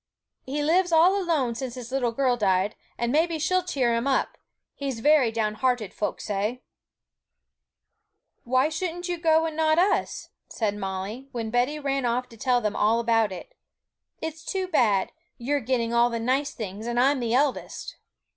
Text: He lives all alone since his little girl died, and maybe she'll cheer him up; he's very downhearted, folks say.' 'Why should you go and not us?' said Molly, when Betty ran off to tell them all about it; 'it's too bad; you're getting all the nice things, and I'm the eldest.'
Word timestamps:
He 0.47 0.63
lives 0.63 0.91
all 0.91 1.21
alone 1.21 1.53
since 1.53 1.75
his 1.75 1.91
little 1.91 2.11
girl 2.11 2.35
died, 2.35 2.75
and 2.97 3.11
maybe 3.11 3.37
she'll 3.37 3.61
cheer 3.61 3.93
him 3.93 4.07
up; 4.07 4.35
he's 4.73 4.99
very 4.99 5.31
downhearted, 5.31 5.93
folks 5.93 6.23
say.' 6.25 6.63
'Why 8.43 8.67
should 8.69 9.07
you 9.07 9.19
go 9.19 9.45
and 9.45 9.55
not 9.55 9.77
us?' 9.77 10.29
said 10.49 10.75
Molly, 10.75 11.27
when 11.33 11.51
Betty 11.51 11.77
ran 11.77 12.05
off 12.05 12.27
to 12.29 12.35
tell 12.37 12.61
them 12.61 12.75
all 12.75 12.99
about 12.99 13.31
it; 13.31 13.53
'it's 14.19 14.43
too 14.43 14.67
bad; 14.67 15.11
you're 15.37 15.59
getting 15.59 15.93
all 15.93 16.09
the 16.09 16.19
nice 16.19 16.51
things, 16.55 16.87
and 16.87 16.99
I'm 16.99 17.19
the 17.19 17.35
eldest.' 17.35 17.97